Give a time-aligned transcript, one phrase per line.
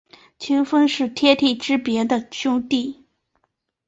[0.39, 3.05] 清风是天地之别的兄弟。